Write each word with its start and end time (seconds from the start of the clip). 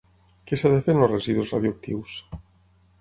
Què 0.51 0.57
s'ha 0.61 0.71
de 0.75 0.79
fer 0.87 0.95
amb 0.95 1.05
els 1.07 1.13
residus 1.13 1.53
radioactius? 1.57 2.17